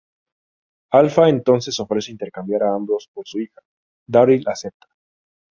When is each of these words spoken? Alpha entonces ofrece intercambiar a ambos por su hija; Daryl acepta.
Alpha 0.93 1.29
entonces 1.29 1.79
ofrece 1.79 2.11
intercambiar 2.11 2.63
a 2.63 2.73
ambos 2.73 3.07
por 3.13 3.27
su 3.27 3.37
hija; 3.37 3.61
Daryl 4.07 4.43
acepta. 4.47 4.87